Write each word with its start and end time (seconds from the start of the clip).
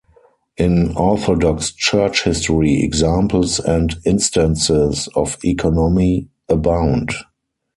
In 0.57 0.97
Orthodox 0.97 1.71
Church 1.73 2.23
history, 2.23 2.81
examples 2.81 3.59
and 3.59 3.97
instances 4.03 5.07
of 5.15 5.37
economy 5.45 6.27
abound. 6.49 7.11